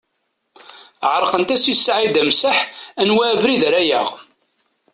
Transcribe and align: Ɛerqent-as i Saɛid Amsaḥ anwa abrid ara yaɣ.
Ɛerqent-as 1.11 1.65
i 1.73 1.75
Saɛid 1.75 2.15
Amsaḥ 2.21 2.57
anwa 3.01 3.23
abrid 3.31 3.61
ara 3.67 3.81
yaɣ. 3.89 4.09